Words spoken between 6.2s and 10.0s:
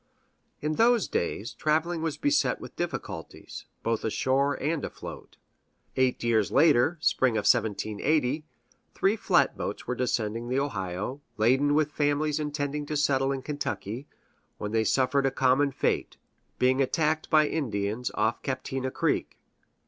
years later (spring of 1780), three flatboats were